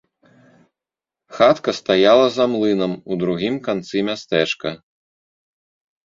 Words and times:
Хатка 1.39 1.71
стаяла 1.79 2.27
за 2.37 2.45
млынам 2.53 2.93
у 3.15 3.17
другім 3.25 3.55
канцы 3.67 3.97
мястэчка. 4.09 4.73